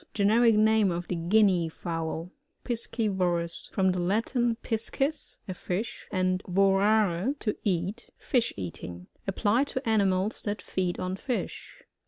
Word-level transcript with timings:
Gen 0.15 0.31
eric 0.31 0.55
name 0.55 0.89
of 0.91 1.07
the 1.09 1.15
Guinea 1.15 1.69
fowl. 1.69 2.31
Piscivorous.— 2.63 3.67
From 3.71 3.91
the 3.91 3.99
Latin, 4.01 4.55
piacis, 4.63 5.37
a 5.47 5.51
fitfh, 5.53 6.05
and 6.11 6.41
tioraret 6.43 7.37
to 7.37 7.55
eat. 7.63 8.09
Fish 8.17 8.51
eating. 8.57 9.05
Applied 9.27 9.67
to 9.67 9.87
animals 9.87 10.41
that 10.41 10.59
feed 10.59 10.99
on 10.99 11.17
fish. 11.17 11.83